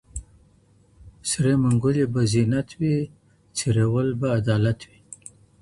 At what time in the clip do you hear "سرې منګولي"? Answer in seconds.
1.29-2.05